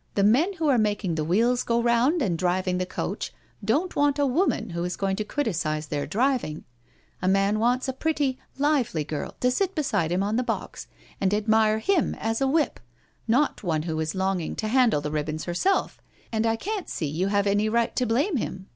[0.14, 3.32] "The men who are making the wheels go round and driving the coach
[3.64, 6.62] don't want a woman who is going to criticise their driving.
[7.20, 10.86] A man wants a pretty, lively girl to sit beside him on the box,
[11.20, 12.78] and admire him as a whip,
[13.26, 17.26] not one who is longing to handle the ribbons herself, and I can't see you
[17.26, 18.68] have any right to blame him?"